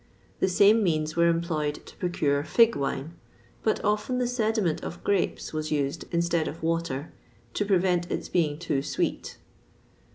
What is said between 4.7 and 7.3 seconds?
of grapes was used instead of water,